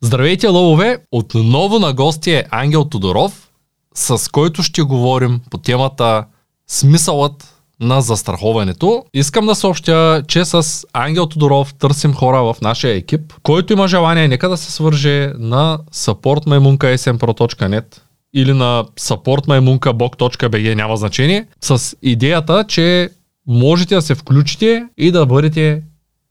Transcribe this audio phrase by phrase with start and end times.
[0.00, 0.98] Здравейте, лъвове!
[1.12, 3.50] Отново на гости е Ангел Тодоров,
[3.94, 6.24] с който ще говорим по темата
[6.68, 9.04] смисълът на застраховането.
[9.14, 13.32] Искам да съобщя, че с Ангел Тодоров търсим хора в нашия екип.
[13.42, 18.00] Който има желание, нека да се свърже на supportmaimunka.smpro.net
[18.34, 23.10] или на supportmaimunkabog.bg, няма значение, с идеята, че
[23.46, 25.82] можете да се включите и да бъдете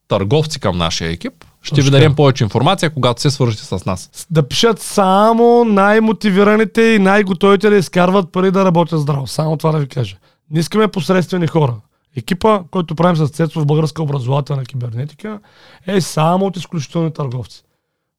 [0.07, 1.33] търговци към нашия екип.
[1.67, 4.27] Ще ви дадем повече информация, когато се свържете с нас.
[4.29, 9.27] Да пишат само най-мотивираните и най-готовите да изкарват пари да работят здраво.
[9.27, 10.15] Само това да ви кажа.
[10.51, 11.75] Не искаме посредствени хора.
[12.17, 15.39] Екипа, който правим с Цецо в българска образователна кибернетика,
[15.87, 17.63] е само от изключителни търговци.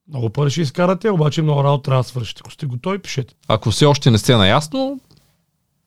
[0.08, 2.40] Много пари ще изкарате, обаче много работа трябва да свършите.
[2.44, 3.34] Ако сте готови, пишете.
[3.48, 5.00] Ако все още не сте наясно,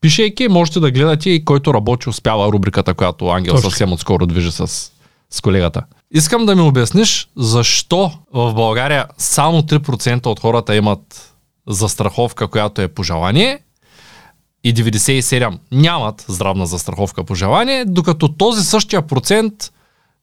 [0.02, 3.70] пишейки, можете да гледате и който работи успява рубриката, която Ангел Точно.
[3.70, 4.92] съвсем отскоро движи с,
[5.30, 5.84] с колегата.
[6.14, 11.34] Искам да ми обясниш защо в България само 3% от хората имат
[11.68, 13.60] застраховка, която е по желание
[14.64, 19.54] и 97 нямат здравна застраховка по желание, докато този същия процент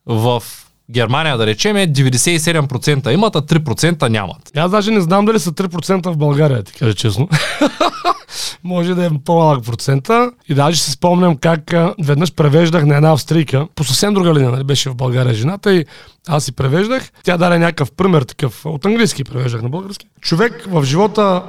[0.07, 0.43] в
[0.91, 4.51] Германия, да речем, е 97% имат, а 3% нямат.
[4.57, 7.29] Аз даже не знам дали са 3% в България, ти кажа честно.
[8.65, 10.31] Може да е по-малък процента.
[10.49, 14.65] И даже си спомням как веднъж превеждах на една австрийка, по съвсем друга линия, нали,
[14.65, 15.85] беше в България жената и
[16.29, 17.11] аз си превеждах.
[17.25, 20.07] Тя даде някакъв пример такъв, от английски превеждах на български.
[20.21, 21.43] Човек в живота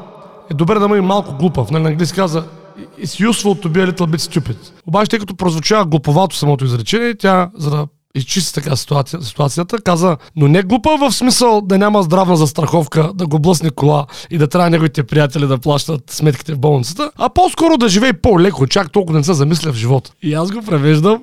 [0.52, 1.72] е добре да има и малко глупав.
[1.72, 2.44] Нали, на английски каза
[2.80, 4.58] It's useful to be a little bit stupid.
[4.88, 7.88] Обаче, тъй като прозвучава глуповато самото изречение, тя, за да
[8.20, 13.28] изчисти така ситуация, ситуацията, каза, но не глупа в смисъл да няма здравна застраховка, да
[13.28, 17.78] го блъсне кола и да трябва неговите приятели да плащат сметките в болницата, а по-скоро
[17.78, 20.12] да живее по-леко, чак толкова не се замисля в живота.
[20.24, 21.22] И аз го превеждам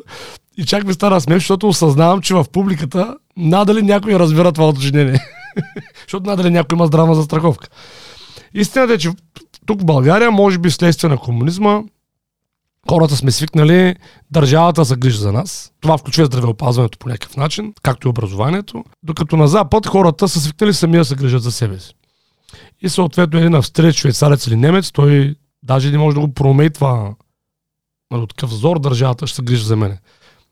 [0.56, 5.20] и чак ми стана смешно, защото осъзнавам, че в публиката надали някой разбира това уточнение.
[6.06, 7.68] защото надали някой има здравна застраховка.
[8.54, 9.10] Истината е, че
[9.66, 11.80] тук в България, може би следствие на комунизма,
[12.88, 13.96] хората сме свикнали
[14.30, 15.72] държавата се грижи за нас.
[15.80, 18.84] Това включва здравеопазването по някакъв начин, както и образованието.
[19.02, 21.94] Докато на Запад хората са свикнали сами да се грижат за себе си.
[22.80, 27.14] И съответно един австриец, швейцарец или немец, той даже не може да го промей това
[28.10, 30.00] нали, от какъв взор държавата ще се грижи за мене.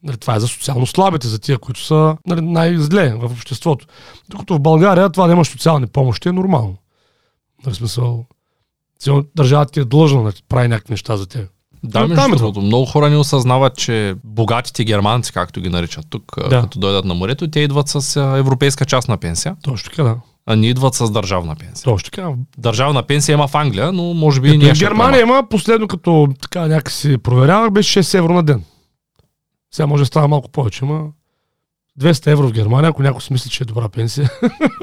[0.03, 3.87] Нали, това е за социално слабите, за тия, които са нали, най-зле в обществото.
[4.29, 6.77] Докато в България това да имаш социални помощи е нормално.
[7.67, 8.27] Нали, смисъл,
[9.37, 11.51] държавата ти е длъжна да ти прави някакви неща за теб.
[11.85, 16.07] Да, Там между е другото, много хора не осъзнават, че богатите германци, както ги наричат
[16.11, 16.61] тук, Да.
[16.61, 20.17] като дойдат на морето, те идват с европейска частна пенсия, Точно така, да.
[20.47, 21.85] а не идват с държавна пенсия.
[21.85, 22.31] Точно така.
[22.59, 26.29] Държавна пенсия има в Англия, но може би и ние в Германия има последно, като
[26.43, 28.65] така някакси проверявах, беше 6 евро на ден.
[29.75, 31.05] Сега може да става малко повече, ама
[32.01, 34.31] 200 евро в Германия, ако някой си мисли, че е добра пенсия.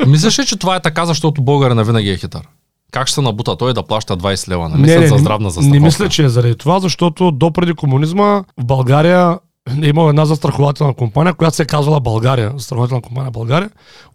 [0.08, 2.48] Мислиш ли, че това е така, защото българина винаги е хитър?
[2.91, 5.79] Как ще се набута той да плаща 20 лева на месец за здравна застраховка?
[5.79, 9.40] не мисля, че е заради това, защото до преди комунизма в България
[9.81, 13.69] е имала една застрахователна компания, която се е казвала България, застрахователна компания България,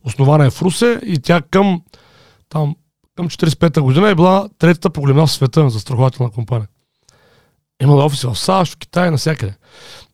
[0.05, 1.83] основана е в Русе и тя към,
[2.49, 2.77] там,
[3.17, 6.69] към 45-та година е била третата по големина в света застрахователна компания.
[7.83, 9.55] Имала офиси в САЩ, в Китай, навсякъде.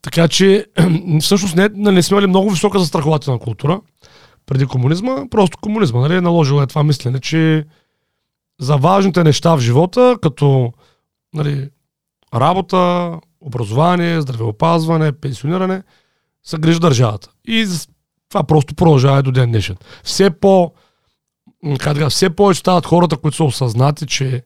[0.02, 0.66] Така че,
[1.20, 3.80] всъщност не, нали, сме имали много висока застрахователна култура
[4.46, 7.64] преди комунизма, просто комунизма, нали, е наложил е това мислене, че
[8.62, 10.72] за важните неща в живота, като
[11.34, 11.70] нали,
[12.34, 15.82] работа, образование, здравеопазване, пенсиониране,
[16.44, 17.28] се грижи държавата.
[17.48, 17.66] И
[18.28, 19.76] това просто продължава до ден днешен.
[20.04, 20.72] Все по
[21.78, 24.42] кажа, все повече стават хората, които са осъзнати, че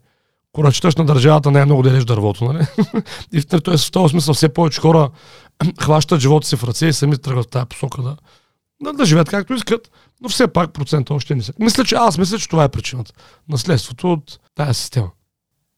[0.52, 2.66] корачиташ на държавата не е много да ядеш дървото, нали?
[3.32, 5.10] и в този смисъл все повече хора
[5.80, 8.16] хващат живота си в ръце и сами тръгват в тази посока да,
[8.82, 11.52] да, да живеят както искат, но все пак процента още не са.
[11.58, 13.12] Мисля, че аз мисля, че това е причината.
[13.48, 15.10] Наследството от тази система.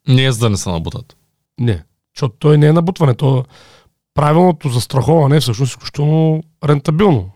[0.08, 1.16] Не е за да не се набутат.
[1.60, 1.84] Не.
[2.16, 3.14] Защото той не е набутване.
[3.14, 3.44] То
[4.14, 7.30] правилното застраховане е всъщност изключително рентабилно.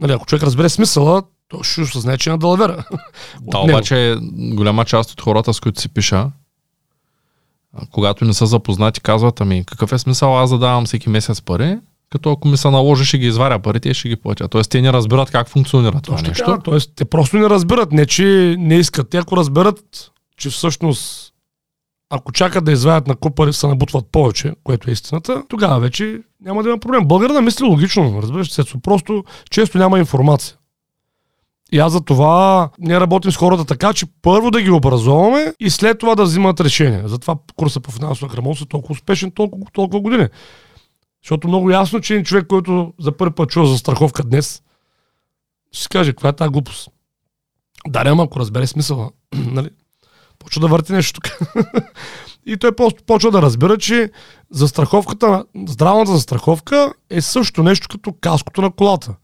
[0.00, 2.84] Нали, ако човек разбере смисъла, то ще осъзнае, че е на далавера.
[3.40, 6.30] Да, обаче голяма част от хората, с които си пиша,
[7.90, 11.78] когато не са запознати, казват, ами какъв е смисъл аз да давам всеки месец пари,
[12.10, 14.48] като ако ми се наложи, ще ги изваря парите и ще ги платя.
[14.48, 16.44] Тоест те не разбират как функционира това Точно нещо.
[16.44, 16.62] така.
[16.62, 17.92] Тоест, те просто не разбират.
[17.92, 19.10] Не, че не искат.
[19.10, 21.30] Те ако разберат, че всъщност
[22.10, 26.62] ако чакат да извадят на купа, се набутват повече, което е истината, тогава вече няма
[26.62, 27.04] да има проблем.
[27.04, 30.56] Българина мисли логично, разбираш се, просто често няма информация.
[31.72, 35.70] И аз за това ние работим с хората така, че първо да ги образоваме и
[35.70, 37.02] след това да взимат решение.
[37.04, 40.26] Затова курса по финансова грамотност е толкова успешен толкова, толкова години.
[41.24, 44.62] Защото много ясно, че един човек, който за първи път чува за страховка днес,
[45.72, 46.88] ще си каже, каква е тази глупост?
[47.88, 49.10] Да, няма, ако разбере смисъла.
[49.34, 49.70] нали?
[50.38, 51.38] Почва да върти нещо тук.
[52.46, 54.10] и той просто почва да разбира, че
[54.50, 59.14] застраховката, здравната застраховка е също нещо като каското на колата.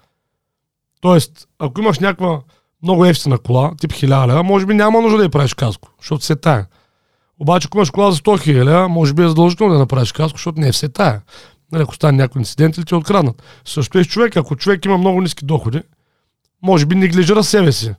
[1.00, 2.40] Тоест, ако имаш някаква
[2.82, 6.24] много ефтина кола, тип 1000 лева, може би няма нужда да я правиш каско, защото
[6.24, 6.66] се тая.
[7.38, 10.36] Обаче, ако имаш кола за 100 000 лева, може би е задължително да направиш каско,
[10.36, 11.22] защото не е все тая.
[11.76, 13.42] Нали, ако стане някой инцидент или ти откраднат.
[13.64, 14.36] Също е с човек.
[14.36, 15.82] Ако човек има много ниски доходи,
[16.62, 17.94] може би неглижира себе си.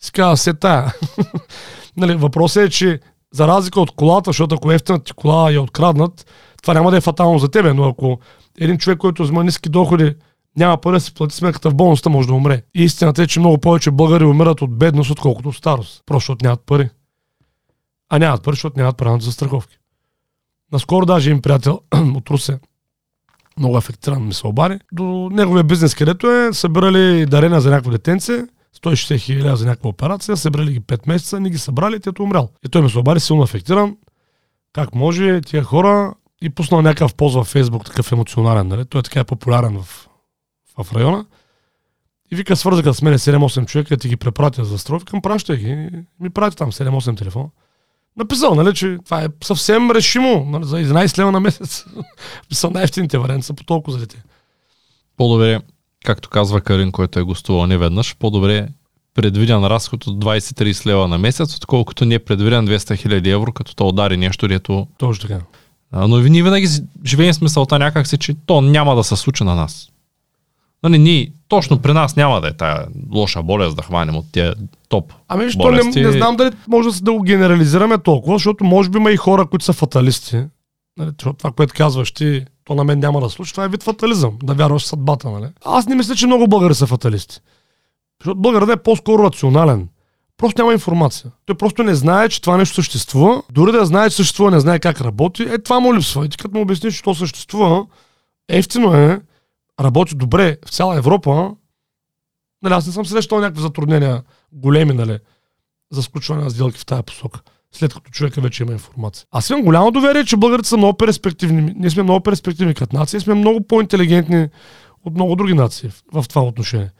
[0.00, 0.94] Си казва, се тая.
[1.96, 3.00] нали, въпросът е, че
[3.32, 6.26] за разлика от колата, защото ако ефтината ти кола я откраднат,
[6.62, 8.18] това няма да е фатално за тебе, но ако
[8.60, 10.14] един човек, който взема ниски доходи,
[10.56, 12.62] няма пари да си плати сметката в болността, може да умре.
[12.74, 16.02] И истината е, че много повече българи умират от бедност, отколкото от старост.
[16.06, 16.88] Просто защото нямат пари.
[18.08, 19.78] А нямат пари, защото нямат правилната за страховки.
[20.72, 21.80] Наскоро даже им приятел
[22.16, 22.58] от Русе,
[23.58, 28.46] много афектиран ми се обади, до неговия бизнес, където е събирали дарения за някакво детенце,
[28.84, 32.48] 160 хиляди за някаква операция, събрали ги 5 месеца, не ги събрали, тето умрял.
[32.66, 33.96] И той ми се обади силно афектиран.
[34.72, 38.84] Как може тия хора и пуснал някакъв пост във Фейсбук, такъв емоционален, нали?
[38.84, 40.08] Той е така е популярен в,
[40.78, 41.26] в района.
[42.32, 45.90] И вика, свързаха с мен 7-8 човека, ти ги препратя за строй, към пращай ги.
[46.20, 47.48] Ми прати там 7-8 телефона.
[48.16, 51.84] Написал, нали, че това е съвсем решимо нали, за 11 лева на месец.
[52.52, 54.22] са най-ефтините варианти, са по толкова за дете.
[55.16, 55.60] По-добре,
[56.04, 58.68] както казва Карин, който е гостувал не веднъж, по-добре
[59.14, 63.74] предвиден разход от 20-30 лева на месец, отколкото не е предвиден 200 хиляди евро, като
[63.74, 64.86] то удари нещо, дето...
[64.98, 65.44] Точно така.
[65.92, 66.68] Но ние винаги
[67.04, 69.88] живеем с мисълта някак си, че то няма да се случи на нас.
[70.84, 74.54] Нали, ние, точно при нас няма да е тая лоша болест да хванем от тия
[74.88, 78.64] топ Ами, що не, не знам дали може да, се- да го генерализираме толкова, защото
[78.64, 80.44] може би има и хора, които са фаталисти.
[80.98, 84.32] Нали, това, което казваш ти, то на мен няма да случи, това е вид фатализъм,
[84.42, 85.46] да вярваш в съдбата, нали?
[85.64, 87.40] Аз не мисля, че много българи са фаталисти.
[88.20, 89.88] Защото българът е по-скоро рационален.
[90.36, 91.30] Просто няма информация.
[91.46, 93.42] Той просто не знае, че това нещо съществува.
[93.52, 95.42] Дори да знае, че съществува, не знае как работи.
[95.42, 96.26] Е, това му липсва.
[96.26, 97.86] И ти като му обясниш, че то съществува,
[98.48, 99.20] ефтино е,
[99.80, 101.54] работи добре в цяла Европа.
[102.62, 104.22] Нали, аз не съм срещал някакви затруднения
[104.52, 105.18] големи, нали,
[105.92, 107.40] за сключване на сделки в тази посока.
[107.72, 109.26] След като човека вече има информация.
[109.30, 111.74] Аз имам голямо доверие, че българите са много перспективни.
[111.76, 114.48] Ние сме много перспективни като нация сме много по-интелигентни
[115.04, 116.90] от много други нации в това отношение.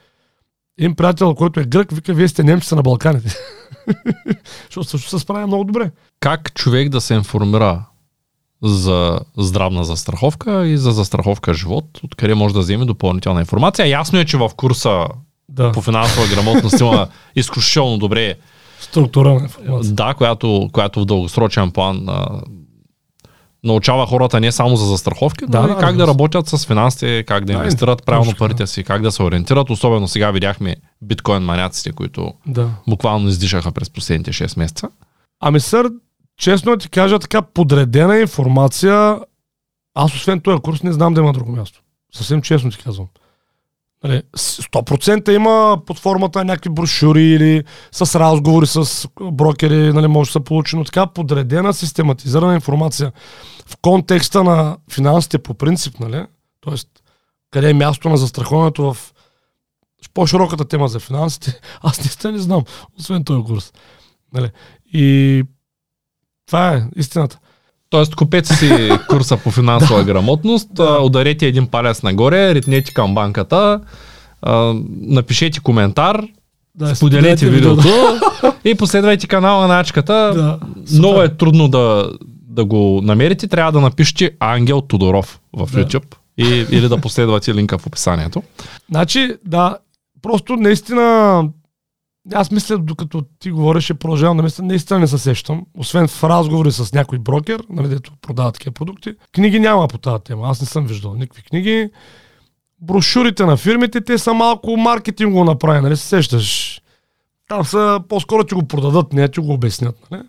[0.79, 3.37] Един приятел, който е грък, вика, вие сте немци на Балканите.
[4.65, 5.91] Защото също се справя много добре.
[6.21, 7.85] Как човек да се информира
[8.65, 13.87] за здравна застраховка и за застраховка живот, откъде може да вземе допълнителна информация.
[13.87, 15.05] Ясно е, че в курса
[15.49, 18.35] Да, по финансова грамотност има изключително добре
[18.81, 19.93] структура на информация.
[19.93, 22.27] Да, която, която в дългосрочен план а,
[23.65, 26.07] научава хората не само за застраховки, Да, но и да, как да се.
[26.09, 29.71] работят с финансите, как да Да, инвестират правилно точно парите си, как да се ориентират.
[29.71, 32.69] Особено сега видяхме биткоин маняците, които Да.
[32.89, 34.89] буквално издишаха през последните 6 месеца.
[35.41, 35.89] Ами сър,
[36.37, 39.19] честно ти кажа така, подредена информация,
[39.95, 41.83] аз освен този курс не знам да има друго място.
[42.15, 43.07] Съвсем честно ти казвам.
[44.05, 50.07] Нали, с- 100% има под формата на някакви брошури или с разговори с брокери, нали,
[50.07, 53.13] може да се получи, но така подредена, систематизирана информация
[53.67, 56.27] в контекста на финансите по принцип, нали,
[56.65, 56.75] т.е.
[57.51, 59.13] къде е място на застраховането в
[60.15, 62.65] по-широката тема за финансите, аз наистина не знам,
[62.99, 63.73] освен този курс.
[64.33, 64.51] Нали.
[64.93, 65.43] И
[66.47, 67.39] това е истината.
[67.91, 70.69] Тоест, купете си курса по финансова грамотност,
[71.03, 73.81] ударете един палец нагоре, ритнете към банката,
[74.43, 76.23] а, напишете коментар,
[76.75, 77.89] Да, споделете видеото
[78.65, 80.13] и последвайте канала на Ачката.
[80.35, 80.59] Да,
[80.99, 82.11] Много е трудно да,
[82.49, 83.49] да го намерите.
[83.49, 85.85] Трябва да напишете Ангел Тодоров в Да.
[85.85, 88.43] YouTube и, или да последвате линка в описанието.
[88.91, 89.77] Значи, да,
[90.23, 91.43] просто наистина,
[92.33, 95.67] аз мисля, докато ти говореше, продължавам да мисля, наистина не се сещам.
[95.79, 99.15] Освен в разговори с някой брокер, нали, дето продава такива продукти.
[99.33, 100.49] Книги няма по тази тема.
[100.49, 101.91] Аз не съм виждал никакви книги.
[102.81, 106.81] Брошурите на фирмите, те са малко маркетингово направени, нали се сещаш.
[107.49, 109.97] Там са, по-скоро ти го продадат, не ти го обяснят.
[110.11, 110.23] Нали?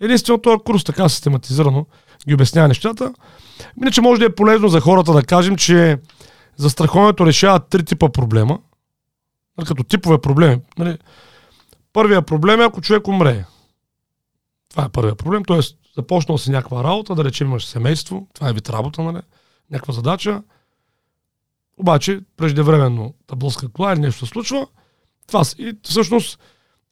[0.00, 1.86] Единствено този курс така систематизирано
[2.28, 3.12] ги обяснява нещата.
[3.82, 5.98] Иначе може да е полезно за хората да кажем, че
[6.56, 8.58] застраховането решава три типа проблема.
[9.58, 10.62] Нали, Като типове проблеми.
[10.78, 10.98] Нали,
[11.92, 13.44] първия проблем е ако човек умре.
[14.70, 15.44] Това е първия проблем.
[15.44, 19.20] Тоест, започнал си някаква работа, да речем имаш семейство, това е вид работа, нали?
[19.70, 20.42] някаква задача.
[21.76, 24.66] Обаче, преждевременно да блъска кола или нещо се случва.
[25.26, 26.38] Това с- и всъщност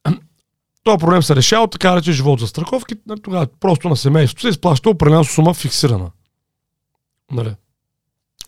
[0.83, 2.95] този проблем се решава така рече живот за страховки.
[3.05, 6.11] Нали, тогава просто на семейството се изплаща определена сума фиксирана.
[7.31, 7.55] Нали?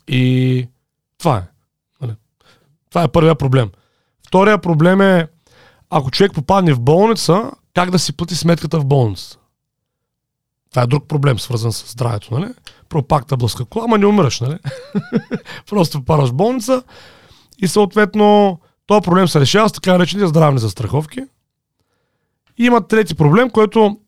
[0.07, 0.67] И
[1.17, 1.43] това е.
[2.01, 2.15] Нали?
[2.89, 3.71] Това е първия проблем.
[4.27, 5.27] Втория проблем е,
[5.89, 9.37] ако човек попадне в болница, как да си плати сметката в болницата.
[10.69, 12.53] Това е друг проблем, свързан с здравето, нали?
[12.89, 14.57] Пропакта блъска кола, ама не умираш, нали?
[15.69, 16.83] Просто попадаш в болница
[17.57, 21.19] и съответно този проблем се решава с така наречените здравни застраховки.
[22.57, 23.99] И има трети проблем, който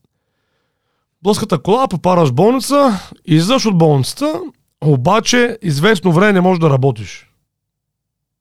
[1.24, 4.42] блъската кола, попадаш в болница, излизаш от болницата,
[4.82, 7.32] обаче известно време не можеш да работиш.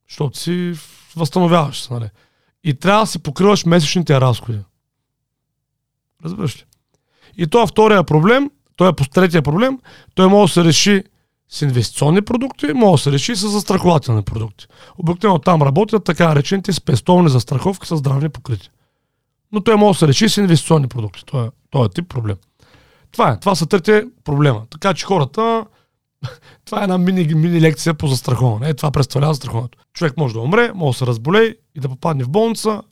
[0.09, 0.75] Защото си
[1.17, 2.11] възстановяваш се, нали?
[2.65, 4.59] И трябва да си покриваш месечните разходи.
[6.25, 6.65] Разбираш ли?
[7.37, 9.79] И това втория проблем, той е по третия проблем,
[10.15, 11.05] той може да се реши
[11.49, 14.67] с инвестиционни продукти, може да се реши с застрахователни продукти.
[14.99, 18.71] Обикновено там работят така наречените спестовни застраховки с здравни покрити.
[19.53, 21.23] Но той може да се реши с инвестиционни продукти.
[21.27, 22.37] Това е, това е тип проблем.
[23.13, 23.41] Това е.
[23.41, 24.63] Това са трите проблема.
[24.71, 25.65] Така че хората
[26.65, 28.69] това е една мини, мини лекция по застраховане.
[28.69, 29.79] Е, това представлява застраховането.
[29.93, 32.83] Човек може да умре, може да се разболее и да попадне в болница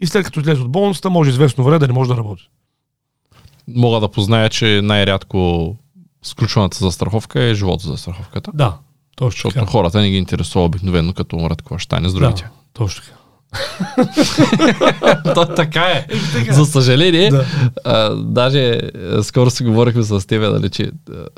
[0.00, 2.50] и след като излезе от болницата, може известно време да не може да работи.
[3.68, 5.76] Мога да позная, че най-рядко
[6.22, 8.50] сключваната застраховка е живот за застраховката.
[8.54, 8.78] Да,
[9.16, 9.70] точно Защото така.
[9.70, 12.42] хората не ги интересува обикновено, като умрат, какво ще стане с другите.
[12.42, 13.16] Да, точно така.
[15.34, 16.06] То, така е.
[16.50, 17.44] За съжаление, Да.
[17.84, 18.80] а, даже
[19.12, 20.90] а, скоро си говорихме с тебе, дали, че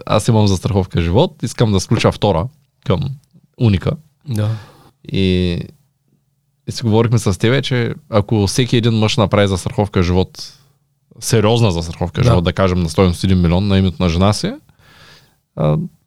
[0.07, 2.47] аз имам застраховка живот, искам да сключа втора
[2.87, 3.00] към
[3.61, 3.91] Уника.
[4.29, 4.49] Да.
[5.12, 5.59] И,
[6.69, 10.53] и си говорихме с тебе, че ако всеки един мъж направи застраховка живот,
[11.21, 12.29] сериозна застраховка Да.
[12.31, 14.53] живот, да кажем на стоеност 1 милион на името на жена си,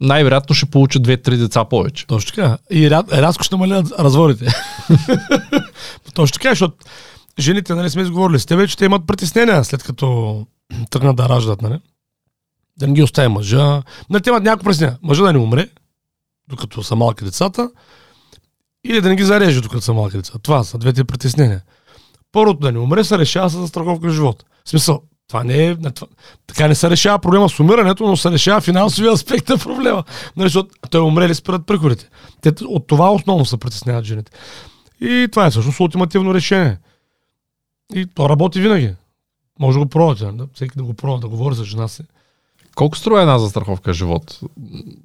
[0.01, 2.07] най-вероятно ще получи 2-3 деца повече.
[2.07, 2.57] Точно така.
[2.71, 4.47] И рязко ще намалят разводите.
[6.13, 6.75] Точно така, защото
[7.39, 10.45] жените, нали, сме изговорили с тебе, че те имат притеснения след като
[10.89, 11.79] тръгнат да раждат, нали?
[12.77, 13.83] Да не ги остави мъжа.
[14.09, 14.97] Нали, те имат някакво притеснение.
[15.01, 15.69] Мъжа да не умре,
[16.49, 17.69] докато са малки децата,
[18.85, 20.33] или да не ги зареже, докато са малки деца.
[20.41, 21.61] Това са двете притеснения.
[22.31, 24.43] Първото да не умре се решава с застраховка живот.
[24.65, 25.75] В смисъл, това не е...
[26.47, 30.03] така не се решава проблема с умирането, но се решава финансовия аспект на проблема.
[30.37, 32.09] Нали, защото той умрели спират приходите.
[32.41, 34.31] Те от това основно се притесняват жените.
[35.01, 36.77] И това е всъщност ултимативно решение.
[37.95, 38.93] И то работи винаги.
[39.59, 40.25] Може да го пробвате.
[40.25, 40.47] Да?
[40.53, 42.03] Всеки да го пробва, да говори с жена си.
[42.75, 44.39] Колко струва една застраховка живот,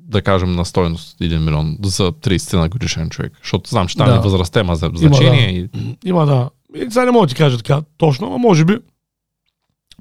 [0.00, 3.32] да кажем на стоеност 1 милион за 30 на годишен човек?
[3.42, 4.14] Защото знам, че там Да.
[4.14, 4.20] да.
[4.20, 5.50] възрастта има за- значение.
[5.50, 5.68] и...
[6.04, 6.50] Има да.
[6.76, 8.78] И сега не мога да ти кажа така точно, но може би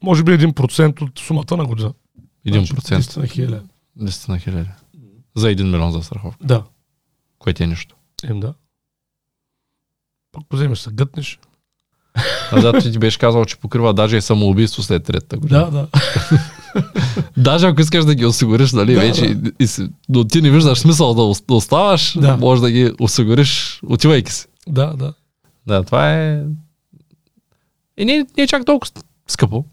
[0.03, 1.93] може би 1% от сумата на година.
[2.47, 2.95] 1%.
[2.95, 3.63] Значи, на хиляда.
[3.99, 4.69] 10 на хиляди.
[5.35, 6.63] За 1 милион за страховка, Да.
[7.39, 7.95] което е нищо.
[8.29, 8.53] Им да.
[10.31, 11.39] Пък вземеш се гътнеш.
[12.51, 15.59] А да, ти ти беше казал, че покрива даже и самоубийство след третата година.
[15.61, 15.87] Да, да.
[17.37, 19.51] Даже ако искаш да ги осигуриш, нали, Да, вече, да.
[19.59, 22.37] И, си, но ти не виждаш смисъл да, да оставаш, Да.
[22.37, 24.47] може да ги осигуриш, отивайки си.
[24.67, 25.13] да, да.
[25.67, 26.43] Да, това е...
[27.97, 28.91] И не, не е чак толкова
[29.27, 29.65] скъпо.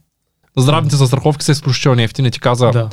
[0.59, 2.31] Здравните застраховки са изключително ефтини.
[2.31, 2.91] Ти каза да.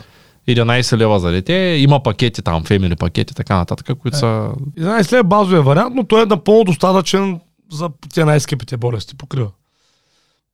[0.47, 1.53] 11 лева за дете.
[1.79, 4.19] Има пакети там, фемили пакети, така нататък, които Е.
[4.19, 4.51] са...
[4.77, 7.39] И знаеш, след базовия вариант, но той е напълно достатъчен
[7.71, 9.15] за тези най-скъпите болести.
[9.15, 9.51] Покрива.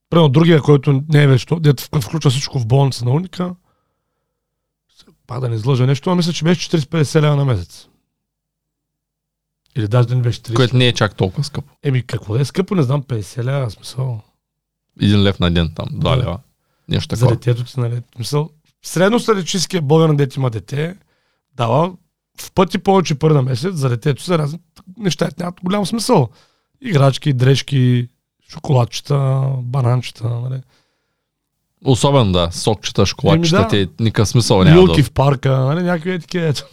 [0.10, 3.56] Примерно другия, който не е вече, то, дето включва всичко в болница на уника,
[5.28, 7.88] пак да не излъжа нещо, но мисля, че беше 450 лева на месец.
[9.76, 10.56] Или даже да не беше 30.
[10.56, 11.74] Което не е чак толкова скъпо.
[11.84, 14.22] Еми, какво да е скъпо, не знам, 50 лева, смисъл.
[15.02, 16.18] Един лев на ден там, 2 Да.
[16.18, 16.40] лева.
[16.90, 17.36] Нещо За такова.
[17.36, 17.96] детето ти, нали?
[17.96, 18.50] В Смисъл,
[18.84, 20.96] средностатистическия българин дете има дете,
[21.56, 21.94] дава
[22.42, 24.60] в пъти повече пари на месец за детето за разни
[24.98, 25.30] неща.
[25.40, 26.30] Нямат голям смисъл.
[26.82, 28.08] Играчки, дрежки,
[28.52, 30.62] шоколадчета, бананчета, нали?
[31.86, 33.68] Особено да, сокчета, шоколадчета, да.
[33.68, 35.08] те никакъв смисъл няма Милки да...
[35.08, 35.84] в парка, нали?
[35.84, 36.46] Някакви е такива.
[36.46, 36.64] Ето,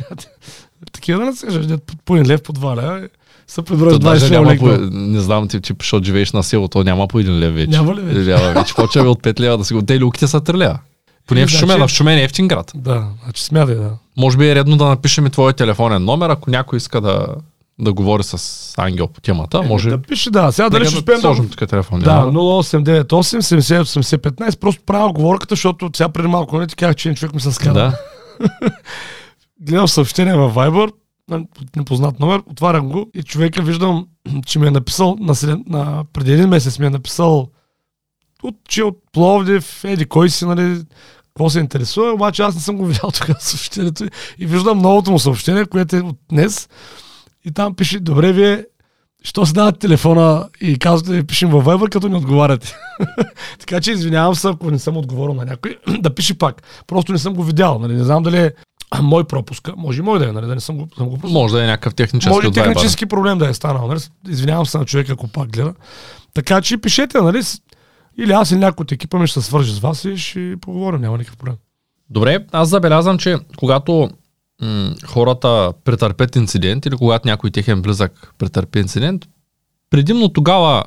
[0.92, 3.08] такива да не се дето по един лев по два лева.
[3.46, 6.42] Са прибрали То 20 даже лева няма по, не знам ти, че защото живееш на
[6.42, 7.70] село, то няма по един лев вече.
[7.70, 8.30] Няма ли вече?
[8.30, 8.74] Няма вече.
[8.74, 9.82] Почва от 5 лева да си го...
[9.82, 10.78] Те люките са 3 лева.
[11.26, 12.72] Поне в Значи- Шумен, а в Шумен е ефтин град.
[12.74, 13.90] Да, значи смятай, да.
[14.16, 17.26] Може би е редно да напишем и твой телефонен номер, ако някой иска да,
[17.78, 19.62] да говори с Ангел по темата.
[19.62, 20.52] Може Да пише, да.
[20.52, 22.00] Сега дали ще успеем да сложим тук телефон.
[22.00, 24.58] Да, няма 0898 70 15.
[24.58, 27.52] Просто правя оговорката, защото сега преди малко не ти казах, че един човек ми се
[27.52, 27.74] скара.
[27.74, 27.92] да.
[29.60, 30.92] Гледам съобщение във Viber,
[31.76, 34.06] непознат номер, отварям го и човека виждам,
[34.46, 35.34] че ми е написал, на,
[35.66, 37.48] на, преди един месец ми е написал
[38.42, 40.84] от, че от Пловдив, еди кой си, нали,
[41.26, 44.04] какво се интересува, обаче аз не съм го видял тогава съобщението
[44.38, 46.68] и виждам новото му съобщение, което е от днес
[47.44, 48.64] и там пише, добре вие,
[49.24, 52.74] що си давате телефона и казвате пишем във Viber, като не отговаряте.
[53.58, 56.62] така че извинявам се, ако не съм отговорил на някой, да пише пак.
[56.86, 58.52] Просто не съм го видял, нали, не знам дали е
[59.00, 61.42] мой пропуска, може и мой да е, нали, да не съм го, съм го пропускал.
[61.42, 63.88] Може да е някакъв технически Може технически проблем да е станал.
[63.88, 64.00] Нали?
[64.28, 65.74] Извинявам се на човека, ако пак гледа.
[66.34, 67.40] Така че пишете, нали?
[68.18, 71.00] Или аз или някой от екипа ми ще се свържи с вас и ще поговорим,
[71.00, 71.56] няма никакъв проблем.
[72.10, 74.10] Добре, аз забелязвам, че когато
[74.62, 79.28] м- хората претърпят инцидент или когато някой техен близък претърпи инцидент,
[79.90, 80.84] предимно тогава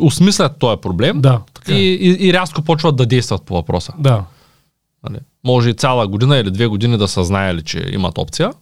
[0.00, 1.76] осмислят този проблем Да, така е.
[1.76, 3.92] и, и, и рязко почват да действат по въпроса.
[3.98, 4.24] Да.
[5.08, 5.18] Нали?
[5.44, 8.52] Може и цяла година или две години да са знаели, че имат опция,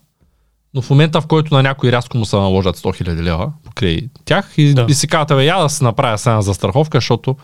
[0.73, 3.99] но в момента, в който на някой рязко му се наложат 100 000 лева покрай
[4.25, 4.85] тях и, Да.
[4.89, 7.35] и си казвате, бе, я да си направя сега за страховка, защото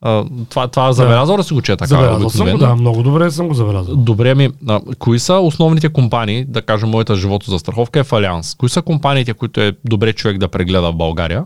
[0.00, 3.02] а, това, това забелязал ли си го, че е така Забелязал съм го, да, много
[3.02, 3.96] добре съм го забелязал.
[3.96, 8.12] Добре ми, а, кои са основните компании, да кажем моята живото за страховка е в
[8.12, 8.54] Алианс.
[8.54, 11.44] Кои са компаниите, които е добре човек да прегледа в България?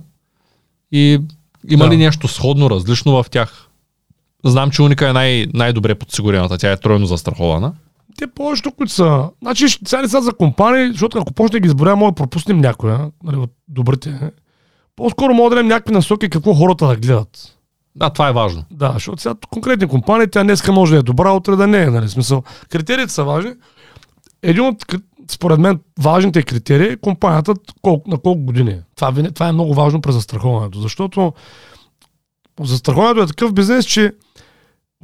[0.93, 1.19] И
[1.71, 1.91] има Да.
[1.91, 3.69] ли нещо сходно, различно в тях?
[4.45, 7.73] Знам, че Уника е най- най-добре подсигурената, тя е тройно застрахована.
[8.19, 9.31] Те повечето, които са...
[9.43, 12.59] Значи, сега не са за компании, защото ако почне да ги изборя, може да пропуснем
[12.59, 14.31] някоя, нали, от добрите.
[14.97, 17.59] По-скоро мога да дадем някакви насоки какво хората да гледат.
[17.97, 18.65] Да, това е важно.
[18.71, 21.91] Да, защото сега конкретни компании, тя днеска може да е добра, утре да не е.
[21.91, 22.09] Нали?
[22.09, 23.53] Смисъл, критериите са важни.
[24.43, 24.85] Един от,
[25.31, 28.83] според мен, важните критерии е компанията колко, на колко години е.
[28.97, 31.33] Това, това е много важно при застраховането, защото
[32.61, 34.13] застраховането е такъв бизнес, че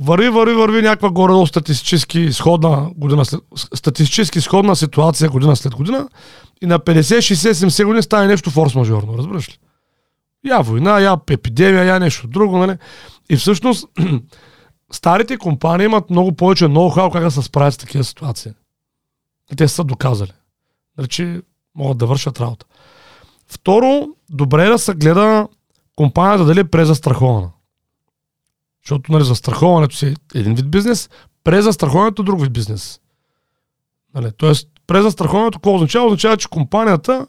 [0.01, 3.41] върви, върви, върви някаква горе статистически сходна година след,
[3.75, 6.09] статистически сходна ситуация година след година
[6.63, 9.59] и на 50, 60, 70 години стане нещо форс-мажорно, разбираш ли?
[10.45, 12.77] Я война, я епидемия, я нещо друго, нали?
[13.31, 13.89] И всъщност
[14.93, 18.53] старите компании имат много повече ноу-хау как да се справят с такива ситуации.
[19.53, 20.33] И те са доказали.
[20.99, 21.41] Значи
[21.75, 22.67] могат да вършат работа.
[23.49, 25.49] Второ, добре е да се гледа
[25.97, 27.51] компанията дали е презастрахована.
[28.89, 31.11] Защото нали, застраховането си е един вид бизнес,
[31.45, 33.01] презастраховането е друг вид бизнес.
[34.15, 36.07] Нали, тоест, презастраховането какво означава?
[36.07, 37.27] Означава, че компанията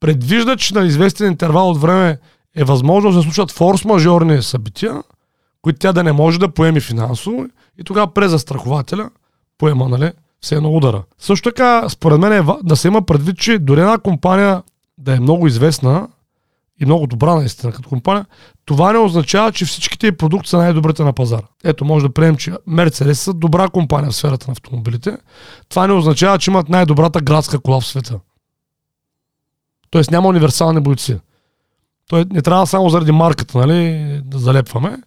[0.00, 2.18] предвижда, че на известен интервал от време
[2.56, 5.02] е възможно да се случат форс-мажорни събития,
[5.62, 7.46] които тя да не може да поеме финансово
[7.78, 9.10] и тогава презастрахователя
[9.58, 11.02] поема, нали, все едно удара.
[11.18, 14.62] Също така, според мен е да се има предвид, че дори една компания
[14.98, 16.08] да е много известна
[16.80, 18.26] и много добра наистина като компания,
[18.64, 21.46] това не означава, че всичките продукти са най-добрите на пазара.
[21.64, 25.18] Ето, може да приемем, че Mercedes са добра компания в сферата на автомобилите.
[25.68, 28.20] Това не означава, че имат най-добрата градска кола в света.
[29.90, 31.18] Тоест няма универсални бойци.
[32.08, 34.98] Той не трябва само заради марката, нали, да залепваме.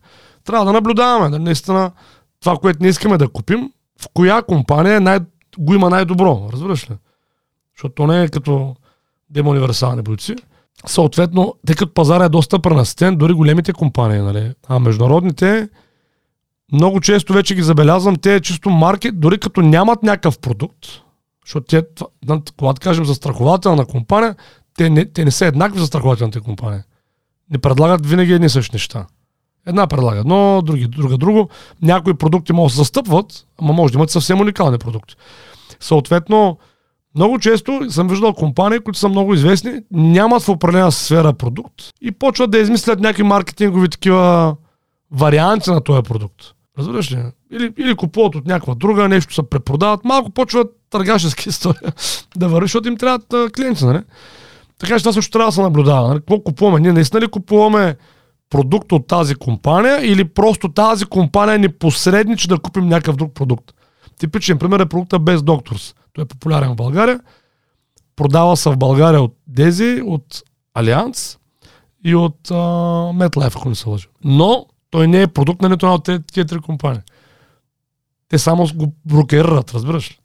[0.44, 1.92] Трябва да наблюдаваме, да наистина
[2.40, 5.20] това, което не искаме да купим, в коя компания е най-
[5.58, 6.96] го има най-добро, разбираш ли?
[7.76, 8.76] Защото то не е като
[9.30, 10.36] да има универсални бойци.
[10.86, 14.54] Съответно, тъй като пазара е доста пренаситен, дори големите компании, нали?
[14.68, 15.70] А международните,
[16.72, 20.86] много често вече ги забелязвам, те е чисто маркет, дори като нямат някакъв продукт,
[21.46, 21.84] защото те,
[22.58, 24.36] когато кажем за страхователна компания,
[24.78, 26.82] те не, те не са еднакви за страхователните компании.
[27.52, 29.06] Не предлагат винаги едни същи неща.
[29.68, 31.50] Една предлага едно, други, друга друго.
[31.82, 35.16] Някои продукти могат да застъпват, ама може да имат съвсем уникални продукти.
[35.80, 36.58] Съответно,
[37.16, 42.12] много често съм виждал компании, които са много известни, нямат в определена сфера продукт и
[42.12, 44.56] почват да измислят някакви маркетингови такива
[45.12, 46.36] варианти на този продукт.
[46.78, 47.24] Разбираш ли?
[47.52, 51.94] Или, или купуват от някаква друга, нещо се препродават, малко почват търгашески история
[52.36, 54.02] да върви, защото им трябват клиенти, нали?
[54.80, 56.08] Така че това също трябва да се наблюдава.
[56.08, 56.20] Нали?
[56.20, 56.80] Какво купуваме?
[56.80, 57.96] Ние наистина ли купуваме
[58.50, 63.74] продукт от тази компания или просто тази компания ни посредничи да купим някакъв друг продукт?
[64.20, 65.96] Типичен пример е продукта без Doctors.
[66.14, 67.20] Той е популярен в България.
[68.16, 70.42] Продава се в България от Дези, от
[70.74, 71.38] Алианс
[72.06, 72.48] и от
[73.18, 74.08] MetLife, ако не се лъжа.
[74.24, 77.02] Но той не е продукт на нито една от тези три компании.
[78.30, 80.20] Те само го брокерират, разбираш ли?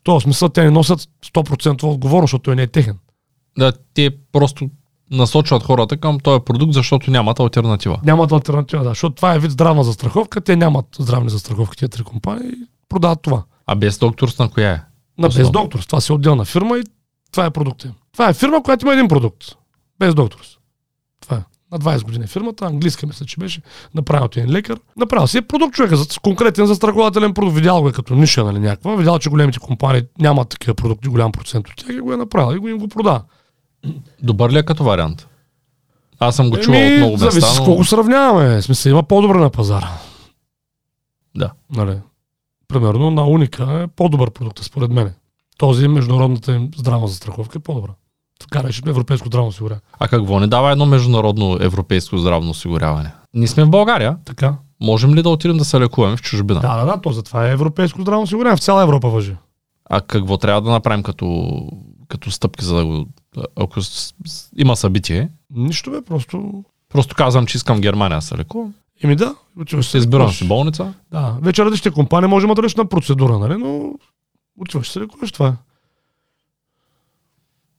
[0.00, 2.98] В този смисъл те не носят 100% отговорност, защото той не е техен.
[3.58, 4.70] Да, те просто
[5.10, 8.00] насочват хората към този продукт, защото нямат альтернатива.
[8.04, 12.02] Нямат альтернатива, да, защото това е вид здравна застраховка, те нямат здравни застраховки, тези три
[12.02, 12.52] компании
[12.90, 13.42] продават това.
[13.66, 14.82] А без докторс на коя е?
[15.20, 15.52] На без Основно.
[15.52, 15.80] доктор.
[15.80, 16.82] Това си е отделна фирма и
[17.32, 17.84] това е продукт.
[17.84, 17.92] им.
[18.12, 19.44] Това е фирма, която има един продукт.
[19.98, 20.38] Без доктор.
[21.20, 21.40] Това е.
[21.72, 23.62] На 20 години е фирмата, английска мисля, че беше.
[23.94, 24.78] Направил ти един лекар.
[24.96, 27.56] Направил си е продукт човека, за конкретен застрахователен продукт.
[27.56, 28.96] Видял го е като ниша, нали, някаква.
[28.96, 32.56] Видял, че големите компании нямат такива продукти, голям процент от тях и го е направил
[32.56, 33.22] и го им го продава.
[34.22, 35.26] Добър ли е като вариант?
[36.18, 37.64] Аз съм го чувал от много зависи места, с но...
[37.64, 38.60] колко сравняваме.
[38.60, 39.90] В смисъл, има по-добре на пазара.
[41.36, 41.52] Да.
[41.76, 41.96] Нали?
[42.72, 45.12] Примерно на Уника е по-добър продукт, според мен.
[45.58, 47.90] Този международната им здравна застраховка е по-добра.
[48.40, 49.82] Така рече европейско здравно осигуряване.
[49.98, 53.12] А какво не дава едно международно европейско здравно осигуряване?
[53.34, 54.16] Ние сме в България.
[54.24, 54.54] Така.
[54.80, 56.60] Можем ли да отидем да се лекуваме в чужбина?
[56.60, 58.56] Да, да, да, то затова е европейско здравно осигуряване.
[58.56, 59.36] В цяла Европа въжи.
[59.90, 61.60] А какво трябва да направим като,
[62.08, 63.06] като стъпки, за да го
[63.56, 66.64] ако с, с, има събитие, Нищо бе, просто...
[66.88, 68.74] просто казвам, че искам Германия да се лекувам.
[69.02, 70.38] Еми да, отиваш Ще избирам лекуваш.
[70.38, 70.94] си болница.
[71.10, 73.56] Да, вече различните компании може да имат различна процедура, нали?
[73.56, 73.92] Но
[74.58, 75.48] отиваш се лекуваш това.
[75.48, 75.52] е.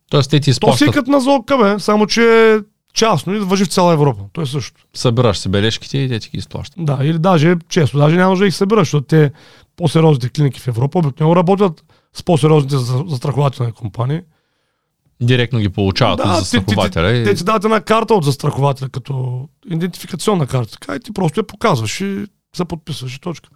[0.09, 2.59] Тоест те ти То си е изплащат, като на ЗОК, бе, само че
[2.93, 4.23] частно и въжи в цяла Европа.
[4.33, 4.81] То е също.
[4.93, 6.85] събираш си бележките и те ти ги изплащат.
[6.85, 9.31] Да, или даже често, даже няма нужда да ги събираш, защото те
[9.75, 14.21] по-сериозните клиники в Европа обикновено работят с по-сериозните за- застрахователни компании.
[15.21, 17.11] Директно ги получават Да, от застрахователя.
[17.17, 20.71] и- Те ти дават една карта от застрахователя, като идентификационна карта.
[20.71, 23.49] Така и ти просто я показваш и се подписваш и точка.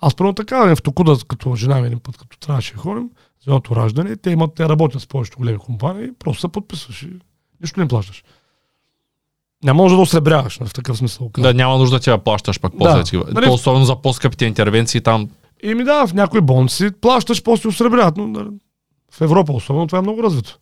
[0.00, 3.10] Аз първо така, в Токуда, като жена ми един път, като трябваше да ходим,
[3.44, 7.10] за едното раждане, те имат, те работят с повечето големи компании, просто се подписваш и
[7.60, 8.24] нищо не плащаш.
[9.64, 11.30] Няма може да осребряваш, нали, в такъв смисъл.
[11.38, 12.92] Да, няма нужда да плащаш пък после.
[12.92, 12.98] Да.
[12.98, 13.04] Да.
[13.04, 13.16] Ти...
[13.16, 15.28] Нали- То, особено за по-скъпите интервенции там.
[15.62, 18.48] И ми да, в някои болници плащаш, после осребряват, но нали,
[19.16, 20.58] в Европа особено това е много развито.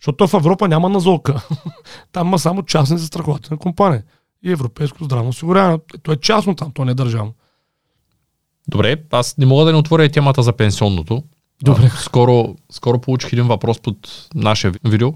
[0.00, 1.46] Защото в Европа няма назолка.
[2.12, 4.00] там има само частни застрахователни компании.
[4.44, 5.78] И европейско здравно осигуряване.
[6.02, 7.34] То е частно там, то не е държавно.
[8.68, 11.22] Добре, аз не мога да не отворя темата за пенсионното.
[11.62, 11.90] Добре.
[11.94, 13.96] А, Скоро, скоро получих един въпрос под
[14.34, 15.12] наше видео,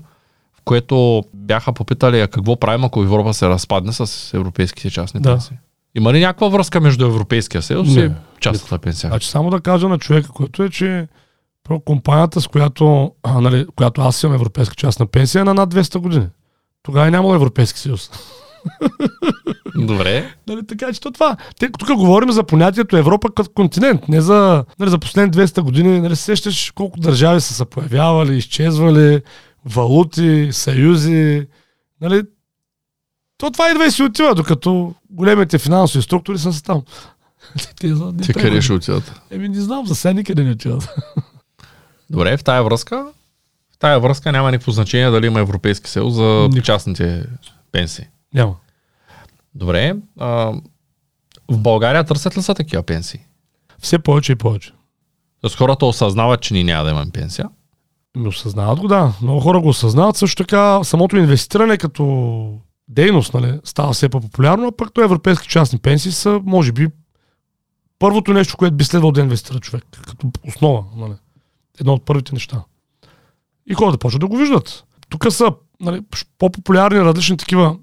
[0.52, 5.30] в което бяха попитали какво правим, ако Европа се разпадне с европейските частни Да.
[5.30, 5.56] пенсии.
[5.94, 9.10] Има ли някаква връзка между Европейския съюз и частната пенсия?
[9.10, 11.08] Значи само да кажа на човека, който е, че
[11.68, 15.74] първо, компанията, с която, а, нали, която аз имам европейска частна пенсия, е на над
[15.74, 16.26] 200 години.
[16.82, 18.10] Тогава е нямало Европейски съюз.
[19.76, 20.34] Добре.
[20.46, 21.36] Нали, така че то това.
[21.58, 26.00] Те, тук говорим за понятието Европа като континент, не за, нали, за последните 200 години.
[26.00, 29.22] Нали, се сещаш колко държави са се появявали, изчезвали,
[29.64, 31.46] валути, съюзи.
[32.00, 32.22] Нали,
[33.38, 36.82] то това идва и си отива, докато големите финансови структури са там.
[37.56, 38.32] Те, Ти трябва.
[38.32, 39.20] къде ще отидат?
[39.30, 40.94] Еми не знам, за сега никъде не отиват.
[42.10, 43.06] Добре, в тая връзка
[43.74, 46.62] в тая връзка няма никакво значение дали има Европейски съюз за Никакво.
[46.62, 47.24] частните
[47.72, 48.04] пенсии.
[48.34, 48.54] Няма.
[49.54, 49.96] Добре.
[50.18, 50.52] А,
[51.48, 53.20] в България търсят ли са такива пенсии?
[53.78, 54.72] Все повече и повече.
[55.40, 57.48] Тоест хората осъзнават, че ни няма да имаме пенсия.
[58.16, 59.12] Ми осъзнават го, да.
[59.22, 60.16] Много хора го осъзнават.
[60.16, 62.52] Също така, самото инвестиране като
[62.88, 66.88] дейност нали, става все по-популярно, а пък то европейски частни пенсии са, може би,
[67.98, 70.84] първото нещо, което би следвало да инвестира човек, като основа.
[70.96, 71.12] Нали.
[71.80, 72.64] Едно от първите неща.
[73.66, 74.84] И хората почват да го виждат.
[75.08, 76.02] Тук са нали,
[76.38, 77.76] по-популярни различни такива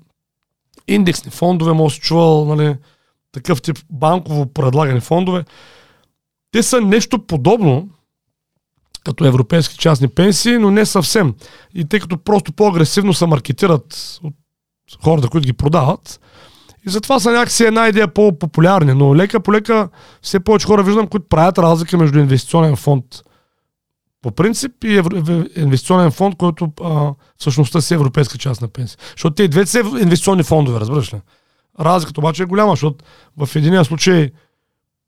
[0.88, 2.75] индексни фондове, може да чувал нали,
[3.32, 5.45] такъв тип банково предлагани фондове.
[6.51, 7.89] Те са нещо подобно,
[9.06, 11.34] като европейски частни пенсии, но не съвсем.
[11.73, 14.34] И тъй като просто по-агресивно се маркетират от
[15.03, 16.19] хората, които ги продават,
[16.88, 19.89] и затова са някакси една идея по-популярни, но лека по лека
[20.21, 23.06] все повече хора виждам, които правят разлика между инвестиционен фонд
[24.23, 25.01] по принцип и
[25.55, 28.99] инвестиционен фонд, който а, всъщността си е европейска част на пенсия.
[29.12, 31.21] Защото те двете са инвестиционни фондове, разбираш ли?
[31.79, 33.05] Разликата обаче е голяма, защото
[33.38, 34.31] в единия случай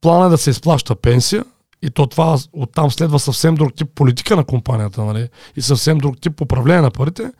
[0.00, 1.44] плана е да се изплаща пенсия,
[1.82, 5.28] и то това оттам следва съвсем друг тип политика на компанията, нали?
[5.56, 7.32] И съвсем друг тип управление на парите.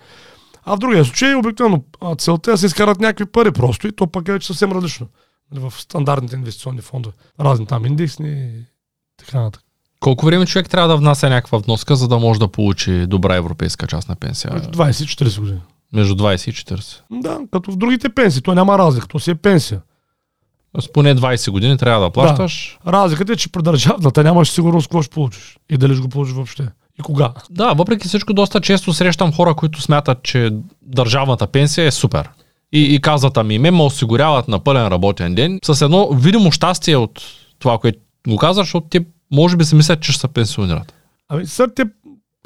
[0.64, 1.84] А в другия случай, обикновено,
[2.18, 5.06] целта е да се изкарат някакви пари просто и то пък е вече съвсем различно.
[5.52, 7.16] Нали, В стандартните инвестиционни фондове.
[7.40, 8.64] Разни там индексни и
[9.16, 9.65] така нататък.
[10.00, 13.87] Колко време човек трябва да внася някаква вноска, за да може да получи добра европейска
[13.87, 14.52] частна пенсия?
[14.52, 15.61] Между 20 и 40 години.
[15.92, 17.00] Между 20 и 40.
[17.11, 18.42] Да, като в другите пенсии.
[18.42, 19.09] То няма разлика.
[19.09, 19.80] То си е пенсия.
[20.80, 22.78] С поне 20 години трябва да плащаш.
[22.87, 25.59] Разликата е, че при държавната нямаш сигурност какво ще получиш.
[25.70, 26.68] И дали ще го получиш въобще.
[27.00, 27.32] И кога.
[27.50, 30.50] Да, въпреки всичко, доста често срещам хора, които смятат, че
[30.82, 32.30] държавната пенсия е супер.
[32.72, 36.96] И, и казват, ами ме ме осигуряват на пълен работен ден с едно видимо щастие
[36.96, 37.22] от
[37.59, 40.94] това, което го казваш, защото те може би си мислят, че ще се пенсионират.
[41.28, 41.84] Ами сега те,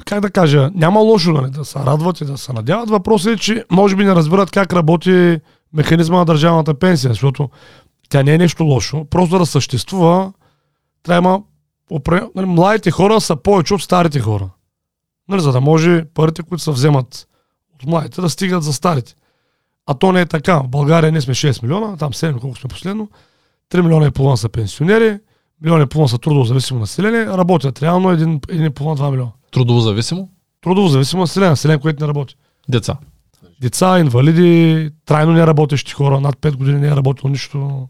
[0.05, 2.89] как да кажа, няма лошо нали, да се радват и да се надяват.
[2.89, 5.39] Въпросът е, че може би не разбират как работи
[5.73, 7.49] механизма на държавната пенсия, защото
[8.09, 9.05] тя не е нещо лошо.
[9.09, 10.33] Просто да съществува,
[11.03, 11.41] трябва
[12.35, 14.49] нали, младите хора са повече от старите хора.
[15.29, 17.27] Нали, за да може парите, които се вземат
[17.75, 19.15] от младите, да стигат за старите.
[19.85, 20.59] А то не е така.
[20.59, 23.09] В България ние сме 6 милиона, там 7, колко сме последно.
[23.71, 25.19] 3 милиона и половина са пенсионери,
[25.61, 29.31] милион и половина са трудово зависимо население, работят реално 1,5-2 милиона.
[29.51, 30.29] Трудово зависимо?
[30.61, 32.35] Трудово зависимо население, население, което не работи.
[32.69, 32.97] Деца.
[33.61, 37.87] Деца, инвалиди, трайно неработещи хора, над 5 години не е работило нищо.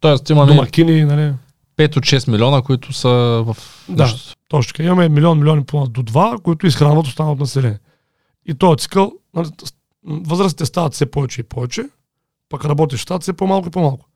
[0.00, 1.34] Тоест имаме Домакини, нали?
[1.76, 3.08] 5 от 6 милиона, които са
[3.46, 3.56] в...
[3.88, 4.02] Да.
[4.02, 4.34] нещо.
[4.48, 4.82] Точно така.
[4.82, 7.78] Имаме милион, милион и половина до два, които изхранват останалото население.
[8.46, 9.48] И този цикъл, нали,
[10.04, 11.84] възрастите стават все повече и повече,
[12.48, 14.07] пък работещите стават все по-малко и по-малко.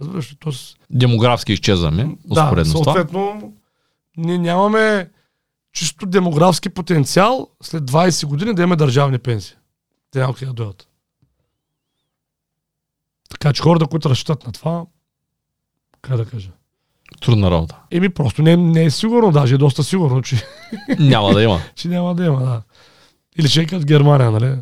[0.00, 0.36] Разбираш?
[0.40, 3.52] Тоест, Демографски изчезваме, да, съответно,
[4.16, 5.10] ние нямаме
[5.72, 9.56] чисто демографски потенциал след 20 години да имаме държавни пенсии.
[10.10, 10.88] Те няма да дойдат.
[13.30, 14.84] Така че хората, които разчитат на това,
[16.02, 16.50] как да кажа,
[17.20, 17.76] Трудна работа.
[17.90, 20.44] Еми просто не, не е сигурно, даже е доста сигурно, че,
[20.98, 21.60] Няма да има.
[21.74, 22.62] че няма да има, да.
[23.38, 24.56] Или ще е като Германия, нали?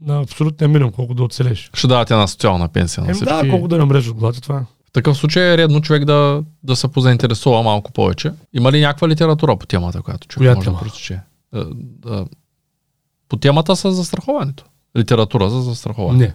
[0.00, 1.70] На абсолютния минимум, колко да оцелеш.
[1.74, 3.34] Ще дадат една социална пенсия на всички.
[3.34, 4.60] да, колко да не умреш от и това е.
[4.88, 8.32] В такъв случай е редно човек да, да се позаинтересува малко повече.
[8.52, 10.78] Има ли някаква литература по темата, която човек Коя може тема?
[10.78, 11.20] да прочете?
[11.54, 12.26] Е, да.
[13.28, 14.64] По темата с застраховането.
[14.96, 16.18] Литература за застраховане.
[16.18, 16.34] Не.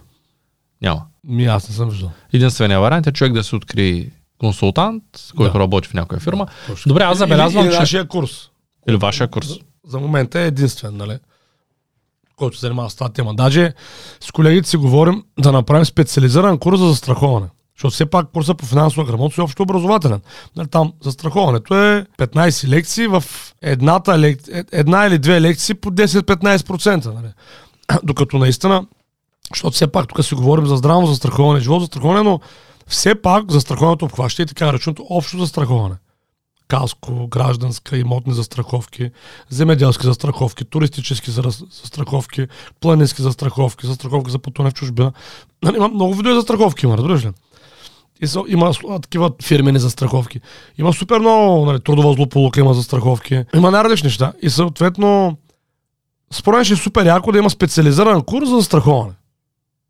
[0.82, 1.02] Няма.
[1.24, 2.10] Ми аз не съм виждал.
[2.32, 5.02] Единственият вариант е човек да се откри консултант,
[5.36, 5.58] който Да.
[5.58, 6.46] работи в някоя фирма.
[6.66, 6.88] Точно.
[6.90, 7.80] Добре, аз забелязвам, или, или че...
[7.80, 8.50] нашия курс.
[8.88, 9.48] Или вашия курс.
[9.48, 11.18] За, за момента е единствен, нали?
[12.42, 13.34] Който се занимава с тази тема.
[13.34, 13.72] Даже
[14.20, 17.46] с колегите си говорим да направим специализиран курс за застраховане.
[17.76, 20.20] Защото все пак курса по финансова грамотност е общо образователен.
[20.56, 23.24] Нали, там застраховането е 15 лекции в
[23.62, 24.40] едната лек...
[24.52, 27.14] е- една или две лекции по 10-15%.
[27.14, 27.32] Нали?
[28.02, 28.86] Докато наистина,
[29.54, 32.40] защото все пак тук си говорим за здраво застраховане, живот застраховане, но
[32.86, 35.94] все пак застраховането обхваща и така нареченото общо застраховане
[36.68, 39.10] каско, гражданска, имотни застраховки,
[39.50, 42.46] земеделски застраховки, туристически застраховки,
[42.80, 45.12] планински застраховки, застраховки за пътуване в чужбина.
[45.62, 47.30] Нали, има много видове застраховки, има, разбираш ли?
[48.22, 50.40] И са, има а, такива фирмени застраховки.
[50.78, 53.44] Има супер много нали, трудова злополука, има застраховки.
[53.54, 54.32] Има най-различни неща.
[54.42, 55.36] И съответно,
[56.32, 59.12] според мен ще е супер яко да има специализиран курс за застраховане.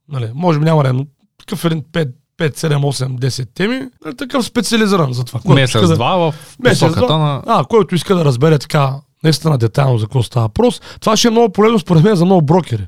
[0.08, 1.06] Нали, може би няма редно.
[1.38, 5.40] Такъв един 5, 5, 7, 8, 10 теми, нали, такъв специализиран за това.
[5.40, 7.42] Да- Месец-два в посоката на...
[7.46, 11.30] а, който иска да разбере така наистина детайлно за какво става въпрос, това ще е
[11.30, 12.86] много полезно според мен за много брокери.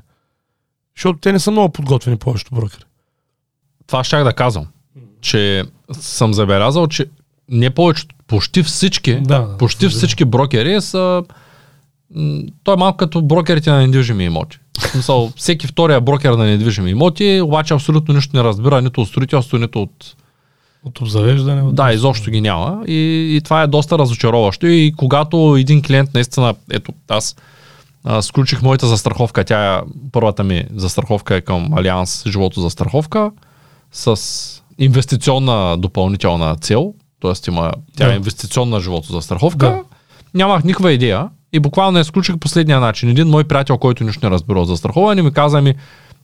[0.97, 2.83] Защото те не са много подготвени повечето брокери.
[3.87, 4.65] Това щях да казвам.
[5.21, 7.05] Че съм забелязал, че
[7.49, 9.97] не повечето, почти всички, Да, да, почти съжалявам.
[9.97, 11.23] всички брокери са...
[12.63, 14.59] Той е малко като брокерите на недвижими имоти.
[14.79, 19.57] Смисъл, всеки втория брокер на недвижими имоти, обаче абсолютно нищо не разбира нито от строителство,
[19.57, 20.15] нито от...
[20.85, 21.61] От обзавеждане.
[21.61, 21.75] От...
[21.75, 22.83] Да, изобщо ги няма.
[22.87, 24.67] И, и това е доста разочароващо.
[24.67, 27.35] И когато един клиент наистина, ето аз
[28.03, 33.31] а, сключих моята застраховка, тя е, първата ми застраховка е към Алианс Живото застраховка
[33.91, 34.21] с
[34.77, 37.51] инвестиционна допълнителна цел, т.е.
[37.51, 38.13] има, тя Да.
[38.13, 39.65] е инвестиционна живото застраховка.
[39.65, 39.83] Да.
[40.33, 43.09] Нямах никаква идея и буквално я сключих последния начин.
[43.09, 45.73] Един мой приятел, който нищо не разбира от застраховане, ми каза ми,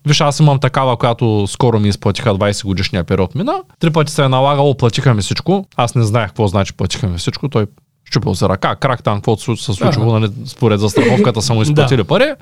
[0.06, 3.54] Виж, аз имам такава, която скоро ми изплатиха 20 годишния период мина.
[3.80, 5.66] Три пъти се е налагало, платиха ми всичко.
[5.76, 7.50] Аз не знаех какво значи платиха ми всичко.
[7.50, 7.66] Той
[8.06, 12.34] щупил се ръка, крак там, каквото се случило, нали, според застраховката са му изплатили пари.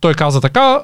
[0.00, 0.80] Той каза така,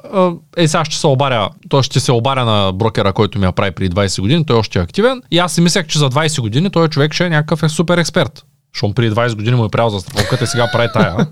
[0.57, 3.71] е сега ще се обаря, той ще се обаря на брокера, който ми я прави
[3.71, 5.21] преди 20 години, той още е активен.
[5.31, 7.97] И аз си мислех, че за 20 години той човек ще е някакъв е супер
[7.97, 8.45] експерт.
[8.73, 11.27] Защото преди 20 години му е правил застраховката и сега прави тая.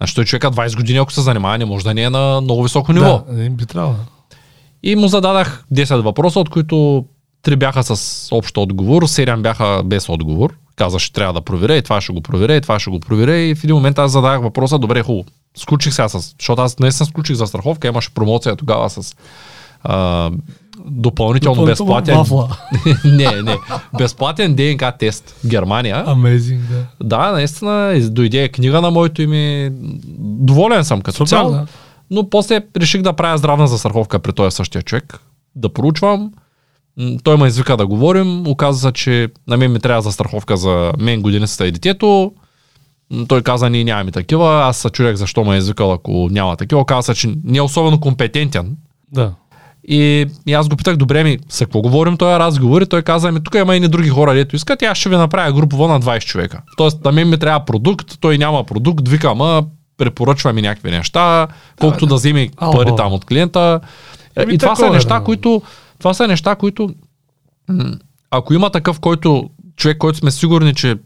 [0.00, 2.62] Значи той човека 20 години, ако се занимава, не може да не е на много
[2.62, 3.24] високо ниво.
[3.28, 3.94] Да, не би трябвало.
[4.82, 7.04] И му зададах 10 въпроса, от които
[7.44, 10.54] 3 бяха с общ отговор, 7 бяха без отговор.
[10.76, 13.36] Каза, ще трябва да проверя и това ще го проверя и това ще го проверя.
[13.36, 15.24] И в един момент аз зададах въпроса, добре, хубаво.
[15.56, 16.34] Сключих сега с...
[16.38, 19.16] Защото аз наистина сключих за страховка, имаше промоция тогава с
[19.82, 20.30] а,
[20.86, 22.16] допълнително, безплатен...
[22.16, 22.56] Вафла.
[23.04, 23.56] не, не.
[23.98, 26.04] Безплатен ДНК тест в Германия.
[26.06, 26.86] Амейзинг, да.
[27.06, 29.72] Да, наистина, дойде книга на моето име.
[30.18, 31.50] Доволен съм като цяло.
[31.50, 31.66] да.
[32.10, 35.20] Но после реших да правя здравна застраховка при този същия човек.
[35.56, 36.32] Да проучвам.
[37.24, 38.46] Той ме извика да говорим.
[38.46, 42.32] Оказа се, че на мен ми трябва застраховка за мен годиницата и детето.
[43.28, 44.62] Той каза, ние нямаме такива.
[44.64, 46.80] Аз се чудех защо ме е извикал, ако няма такива.
[46.80, 48.76] Оказа се, че не е особено компетентен.
[49.12, 49.32] Да.
[49.92, 52.82] И, и аз го питах, добре ми, с какво говорим този разговор?
[52.82, 55.16] И той каза, ми тук има и други хора, дето искат, и аз ще ви
[55.16, 56.62] направя групово на 20 човека.
[56.76, 59.62] Тоест, на мен ми трябва продукт, той няма продукт, вика, ма,
[59.98, 61.48] препоръчва ми някакви неща,
[61.80, 62.72] колкото да вземе Ало.
[62.72, 63.80] пари там от клиента.
[64.36, 65.24] Еми, и това са такова е, неща, да.
[65.24, 65.62] които,
[65.98, 66.90] това са неща, които,
[68.30, 70.96] ако има такъв, който човек, който сме сигурни, че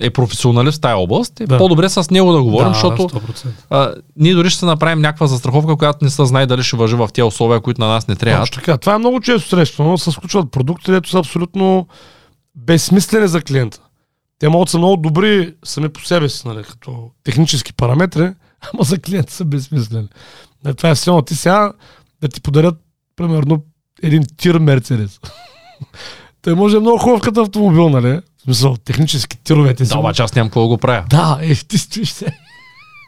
[0.00, 1.58] е професионалист в тази област, е Да.
[1.58, 3.46] по-добре с него да говорим, да, защото 100%.
[3.70, 7.08] а, ние дори ще направим някаква застраховка, която не се знае дали ще въжи в
[7.14, 8.46] тези условия, които на нас не трябва.
[8.46, 8.78] Точно така.
[8.78, 9.98] Това е много често срещано.
[9.98, 11.86] Се случват продукти, които са абсолютно
[12.54, 13.80] безсмислени за клиента.
[14.38, 18.22] Те могат да са много добри сами по себе си, нали, като технически параметри,
[18.74, 20.08] ама за клиента са безсмислени.
[20.64, 21.72] Нали, това е все ти сега
[22.20, 22.76] да ти подарят,
[23.16, 23.64] примерно,
[24.02, 25.20] един тир Мерцедес.
[26.48, 28.20] Той може е много хубав като автомобил, нали?
[28.38, 29.92] В смисъл, технически тировете си.
[29.92, 31.04] Да, обаче аз нямам какво го правя.
[31.10, 32.26] Да, е, ти стоиш се.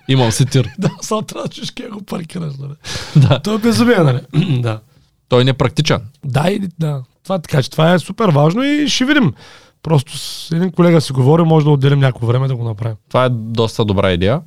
[0.09, 0.70] Имам си тир.
[0.79, 2.72] Да, само трябва да чуеш го паркираш, нали?
[3.16, 3.40] да.
[3.40, 4.20] Той е безумие, нали?
[4.62, 4.81] да.
[5.29, 6.00] Той е непрактичен.
[6.24, 7.03] Да, и, да.
[7.24, 9.33] Това, така че това е супер важно и ще видим.
[9.83, 12.96] Просто с един колега си говори, може да отделим някакво време да го направим.
[13.09, 14.40] Това е доста добра идея.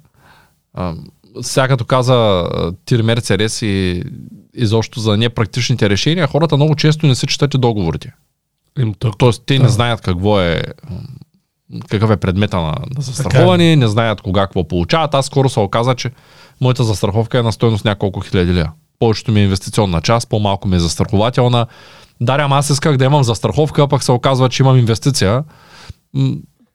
[0.73, 0.95] А,
[1.41, 2.47] сега като каза
[2.85, 4.03] Тир Мерцерес и
[4.53, 8.13] изобщо за непрактичните решения, хората много често не си четат и договорите.
[8.79, 10.61] Им, так, Тоест, те не знаят какво е
[11.89, 15.13] какъв е предмета на, на застраховане, не знаят кога какво получават.
[15.13, 16.11] Аз скоро се оказа, че
[16.61, 18.71] моята застраховка е на стойност няколко хиляди лева.
[18.99, 21.65] Повечето ми е инвестиционна част, по-малко ми е застрахователна.
[22.21, 25.43] Даря, ама аз исках да имам застраховка, пък се оказва, че имам инвестиция.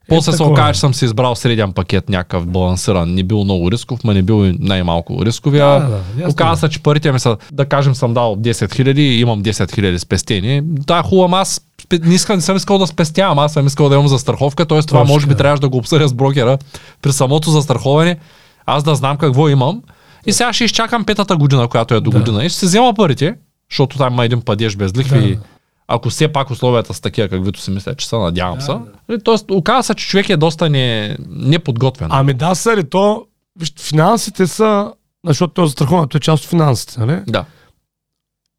[0.08, 0.72] После се такова оказа, е.
[0.72, 3.14] че съм си избрал среден пакет, някакъв балансиран.
[3.14, 5.66] Не бил много рисков, ма не бил най-малко рисковия.
[5.66, 6.68] Да, да, ясно Оказа е.
[6.68, 9.98] се, че парите ми са, да кажем, съм дал 10 хиляди и имам 10 хиляди
[9.98, 10.61] спестени.
[10.64, 11.61] Да, хубаво, аз
[11.92, 14.83] не, искам, не съм искал да спестявам, аз съм искал да имам застраховка, т.е.
[14.83, 16.59] това може би трябваше да го обсъдя с брокера
[17.03, 18.18] при самото застраховане,
[18.66, 19.83] аз да знам какво имам.
[20.27, 22.18] И сега ще изчакам петата година, която е до Да.
[22.18, 23.35] година и ще си взема парите,
[23.70, 25.37] защото там има един падеж без лихви.
[25.37, 25.42] Да.
[25.88, 28.72] Ако все пак условията са такива, каквито си мисля, че са, надявам Да, се.
[29.09, 29.18] да.
[29.18, 32.09] Тоест, оказа се, че човек е доста не, неподготвен.
[32.11, 33.24] Ами да, сари, то,
[33.61, 34.92] виж, финансите са,
[35.27, 37.20] защото то застраховането е част от финансите, нали?
[37.27, 37.44] Да.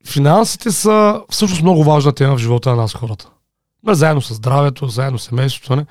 [0.07, 3.29] Финансите са всъщност много важна тема в живота на нас хората.
[3.87, 5.85] Заедно с здравето, заедно с семейството, не?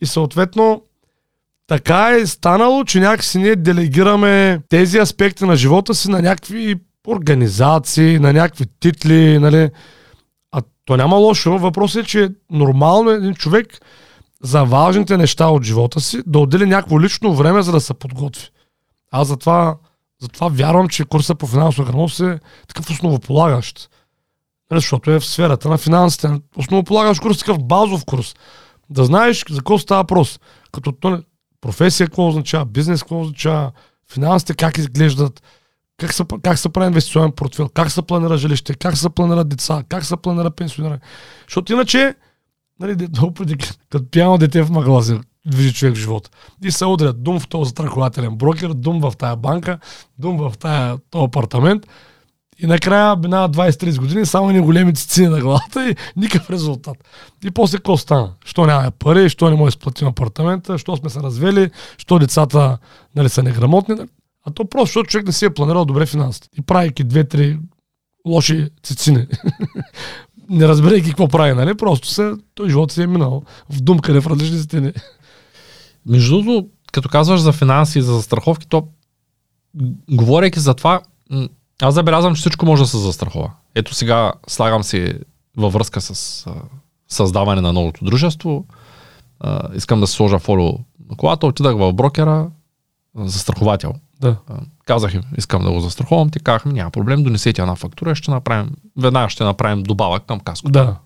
[0.00, 0.82] И съответно,
[1.66, 6.76] така е станало, че някакси ние делегираме тези аспекти на живота си на някакви
[7.08, 9.70] организации, на някакви титли, нали?
[10.52, 11.58] А то няма лошо.
[11.58, 13.80] Въпросът е, че нормално е един човек
[14.42, 18.48] за важните неща от живота си да отдели някакво лично време, за да се подготви.
[19.12, 19.76] Аз затова,
[20.20, 23.90] затова вярвам, че курса по финансова грамотност е такъв основополагащ.
[24.70, 26.40] Нали, Защото е в сферата на финансите.
[26.56, 28.34] Основополагащ курс, такъв базов курс.
[28.90, 30.40] Да знаеш за какво става въпрос.
[30.72, 31.22] Като то, не-
[31.60, 33.72] професия какво означава, бизнес какво означава,
[34.12, 35.42] финансите как изглеждат,
[35.96, 39.82] как се, как се прави инвестиционен портфел, как се планира жилище, как се планира деца,
[39.88, 41.00] как се планира пенсиониране.
[41.46, 42.14] Защото иначе,
[42.80, 43.08] нали,
[43.90, 46.30] като пияно дете в се движи човек в живота.
[46.64, 49.78] И се удрят дум в този застрахователен брокер, дум в тая банка,
[50.18, 51.86] дум в тая, този апартамент.
[52.62, 56.96] И накрая минава 20-30 години, само ни големи цици на главата и никакъв резултат.
[57.44, 58.32] И после какво стана?
[58.44, 62.78] Що нямаме пари, що не може да изплатим апартамента, що сме се развели, що децата
[63.14, 63.96] нали, са неграмотни.
[64.46, 66.48] А то просто, защото човек не си е планирал добре финансите.
[66.58, 67.58] И правейки две-три
[68.26, 69.26] лоши цицини,
[70.48, 71.74] не разбирайки какво прави, нали?
[71.74, 74.92] Просто се, той живота си е минал в думкане в различни стени.
[76.06, 78.88] Между другото, като казваш за финанси и за застраховки, то
[80.10, 81.00] говорейки за това,
[81.82, 83.50] аз забелязвам, че всичко може да се застрахова.
[83.74, 85.14] Ето сега слагам си
[85.56, 86.54] във връзка с а,
[87.08, 88.64] създаване на новото дружество.
[89.40, 90.72] А, искам да се сложа фолио
[91.10, 92.50] на колата, отидах в брокера,
[93.16, 93.94] застраховател.
[94.20, 94.36] Да.
[94.48, 98.14] А, Казах им, искам да го застраховам, ти казах ми, няма проблем, донесете една фактура,
[98.14, 100.70] ще направим, веднага ще направим добавък към каско.
[100.70, 100.96] Да.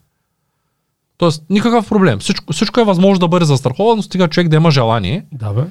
[1.17, 2.19] Тоест, никакъв проблем.
[2.19, 5.25] Всичко, всичко е възможно да бъде застраховано, стига човек да има желание.
[5.31, 5.61] Да, бе.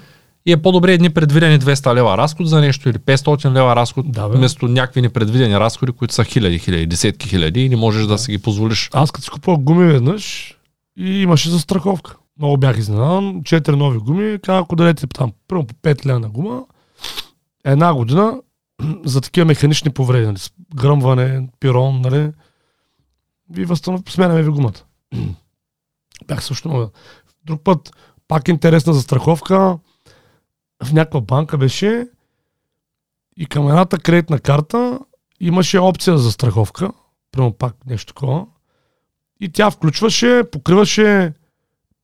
[0.47, 4.29] И е по-добре едни предвидени 200 лева разход за нещо или 500 лева разход, Да,
[4.29, 4.37] бе.
[4.37, 8.33] вместо някакви непредвидени разходи, които са хиляди, хиляди, десетки хиляди и не можеш да си
[8.33, 8.91] ги позволиш.
[8.93, 10.55] Аз като си купувах гуми веднъж
[10.99, 12.17] и имаше застраховка.
[12.39, 13.43] Много бях изненадан.
[13.45, 14.39] Четири нови гуми.
[14.43, 16.63] Казах, ако дадете там, първо по 5 лена на гума,
[17.65, 18.41] една година
[19.05, 20.39] за такива механични повреди, нали,
[20.77, 22.31] гръмване, пирон, нали,
[23.51, 24.01] ви възстанов...
[24.09, 24.81] сменяме ви гумата.
[26.27, 26.91] Бях също много.
[27.45, 27.91] Друг път,
[28.29, 29.79] пак интересна застраховка,
[30.85, 32.09] в някаква банка беше.
[33.37, 34.99] И към едната кредитна карта
[35.41, 36.91] имаше опция за застраховка,
[37.33, 38.47] примерно пак нещо такова,
[39.41, 41.33] и тя включваше, покриваше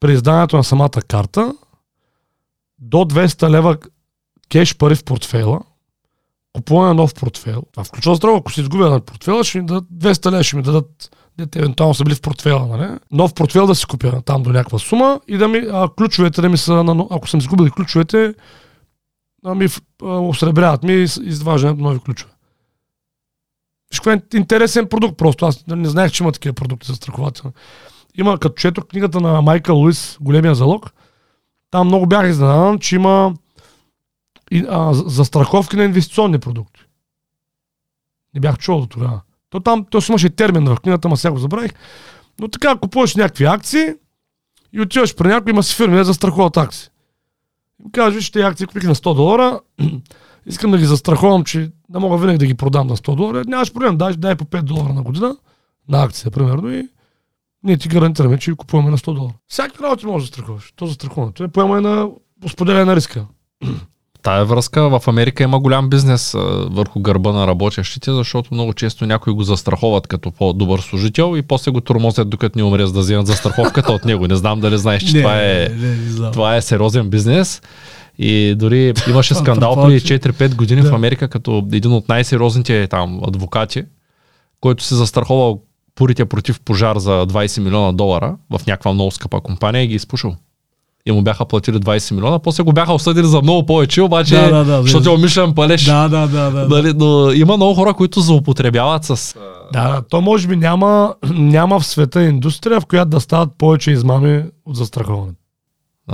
[0.01, 1.55] преизданието на самата карта
[2.79, 3.79] до 200 лева
[4.49, 5.61] кеш пари в портфела,
[6.53, 7.63] купуване на нов портфел.
[7.73, 10.63] Това включва здраво, ако си изгубя на портфела, ще ми дадат 200 лева, ще ми
[10.63, 12.99] дадат дете евентуално са били в портфела, нали?
[13.11, 16.49] Нов портфел да си купя там до някаква сума и да ми, а, ключовете да
[16.49, 18.35] ми са, на, ако съм изгубил ключовете,
[19.45, 19.67] да ми
[20.03, 22.33] а, осребряват ми из- изваждането нови ключове.
[23.93, 25.47] Виж е интересен продукт просто.
[25.47, 27.53] Аз не знаех, че има такива продукти за страхователни.
[28.15, 30.91] Има, като четох книгата на Майкъл Луис, Големия залог,
[31.71, 33.35] там много бях изненадан, че има
[34.51, 36.81] и, а, за- застраховки на инвестиционни продукти.
[38.35, 39.21] Не бях чувал до тогава.
[39.51, 41.73] То там, то си имаше термин в книгата, ма сега го забравих.
[42.41, 43.95] Но така, купуваш някакви акции
[44.73, 46.89] и отиваш при някой, има си фирми, не застраховат акции.
[47.81, 49.61] И ми казваш, виж, тези акции купих на 100 долара,
[50.47, 53.45] искам да ги застраховам, че да мога винаги да ги продам на 100 долара.
[53.47, 55.37] Нямаш проблем, дай, дай по 5 долара на година
[55.89, 56.89] на акция, примерно, и
[57.63, 59.35] ние ти гарантираме, че купуваме на 100 долара.
[59.49, 60.73] Всяка работа може да застраховаш.
[60.77, 62.09] То застраховането е поемане на
[62.49, 63.27] споделяне на риска.
[64.23, 66.39] тая връзка в Америка има голям бизнес а,
[66.71, 71.71] върху гърба на работещите, защото много често някои го застраховат като по-добър служител и после
[71.71, 74.27] го тормозят докато не умре, за да вземат застраховката от него.
[74.27, 77.63] Не знам дали знаеш, че Не, това е, не, не, не това е сериозен бизнес.
[78.19, 80.95] И дори имаше скандал че- 4-5 години в Да.
[80.95, 83.83] Америка, като един от най-сериозните там адвокати,
[84.61, 85.63] който се застраховал
[85.95, 90.35] пурите против пожар за 20 милиона долара в някаква много скъпа компания и ги изпушил.
[91.07, 94.51] И му бяха платили 20 милиона, после го бяха осъдили за много повече, обаче, Да,
[94.51, 95.85] да, да, защото е умишлен палеж.
[95.85, 96.69] Да, да, да, да.
[96.69, 99.35] Дали, но има много хора, които злоупотребяват с...
[99.73, 104.45] Да, то може би няма, няма в света индустрия, в която да стават повече измами
[104.67, 105.37] от застраховането.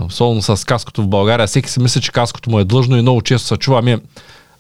[0.05, 1.47] Особено с каското в България.
[1.47, 3.79] Всеки си мисли, че каското му е длъжно и много често се чува.
[3.79, 3.97] Ами,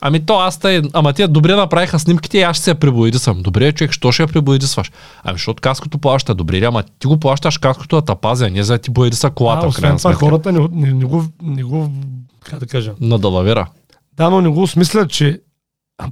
[0.00, 3.42] ами то аз тъй, ама тия добре направиха снимките и аз ще се я прибоядисвам.
[3.42, 4.92] Добре, човек, що ще я прибоядисваш?
[5.24, 6.34] Ами, защото каското плаща.
[6.34, 9.30] Добре, ама ти го плащаш каското да те пази, а не за да ти боядиса
[9.30, 9.66] колата.
[9.66, 11.90] а, в освен това, хората не, не, не, го, не го,
[12.44, 13.66] как да кажа, На далавера.
[14.16, 15.40] да, но не го осмислят, че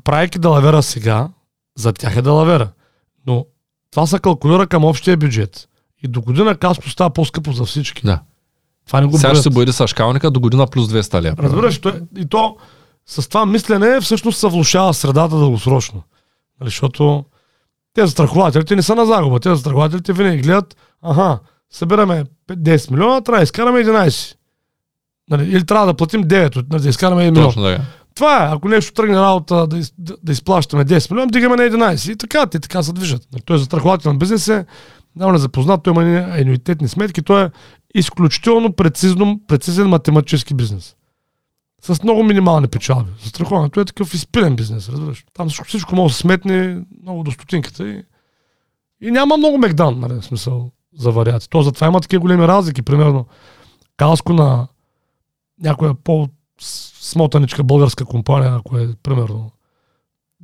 [0.05, 1.29] правейки далавера сега,
[1.79, 2.69] за тях е далавера.
[3.27, 3.45] Но
[3.91, 5.69] това се калкулира към общия бюджет.
[6.03, 8.03] И до година каското става по-скъпо за всички.
[8.07, 8.21] Да.
[8.87, 11.37] Това не го Сега ще се боядиса шкалника до година плюс 200 лева.
[11.39, 11.81] Разбираш,
[12.19, 12.57] и то
[13.07, 16.03] с това мислене всъщност се влушава средата дългосрочно.
[16.61, 17.25] Нали, защото
[17.95, 19.41] те застрахователите не са на загуба.
[19.41, 21.39] Те застрахователите винаги гледат, аха,
[21.71, 24.35] събираме 5-10 милиона, трябва да изкараме 11.
[25.31, 27.47] Нали, или трябва да платим 9, от- нали, да изкараме 1 милион.
[27.47, 27.83] Точно така.
[28.15, 31.63] Това е, ако нещо тръгне работа да, из, да, да изплащаме 10 милиона, дигаме на
[31.63, 32.13] 11.
[32.13, 33.23] И така, те така се движат.
[33.33, 34.67] Нали, Той е застрахователен бизнес е,
[35.17, 37.51] няма не запознат, той има едни ануитетни сметки, той е
[37.95, 40.95] изключително прецизно, прецизен математически бизнес.
[41.87, 43.11] С много минимални печалби.
[43.23, 45.25] Застраховането е такъв изпилен бизнес, разбираш.
[45.35, 48.05] Там всичко, всичко може да се сметне много до стотинката и,
[49.01, 51.51] и няма много мегдан, нали, в смисъл за вариации.
[51.51, 52.83] То затова има такива големи разлики.
[52.83, 53.27] Примерно,
[53.97, 54.69] каско на
[55.63, 59.51] някоя по-смотаничка българска компания, ако е примерно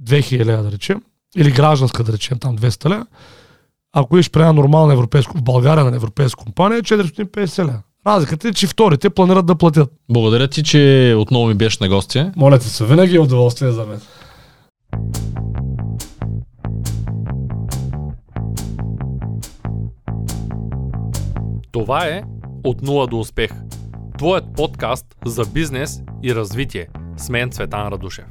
[0.03, 1.03] 2000 лева да речем,
[1.37, 3.07] или гражданска да речем там 200 лева,
[3.93, 7.83] ако иш при една нормална европейско, в България на европейска компания е 450 лева.
[8.07, 9.93] Разликата е, че вторите планират да платят.
[10.09, 12.25] Благодаря ти, че отново ми беше на гости.
[12.37, 14.01] Моля ти се, винаги е удоволствие за мен.
[21.73, 22.23] Това е
[22.65, 23.51] От нула до успех.
[24.19, 26.89] Твоят подкаст за бизнес и развитие.
[27.17, 28.25] С мен Цветан Радушев.